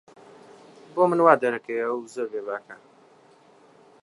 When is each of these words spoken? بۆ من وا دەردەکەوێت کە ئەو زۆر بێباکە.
بۆ 0.93 1.01
من 1.09 1.19
وا 1.25 1.33
دەردەکەوێت 1.41 1.63
کە 1.65 1.73
ئەو 1.89 1.97
زۆر 2.13 2.27
بێباکە. 2.31 2.75